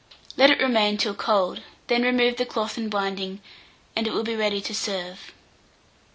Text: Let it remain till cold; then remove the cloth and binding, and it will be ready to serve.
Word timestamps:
Let 0.35 0.49
it 0.49 0.59
remain 0.59 0.97
till 0.97 1.13
cold; 1.13 1.61
then 1.85 2.01
remove 2.01 2.37
the 2.37 2.45
cloth 2.47 2.75
and 2.75 2.89
binding, 2.89 3.39
and 3.95 4.07
it 4.07 4.13
will 4.13 4.23
be 4.23 4.35
ready 4.35 4.59
to 4.59 4.73
serve. 4.73 5.31